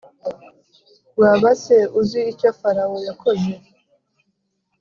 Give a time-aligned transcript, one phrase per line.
[1.19, 3.53] Waba se uzi icyo Farawo yakoze